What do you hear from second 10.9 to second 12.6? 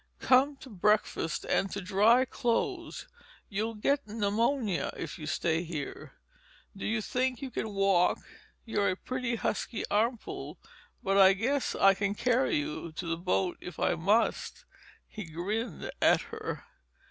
but I guess I can carry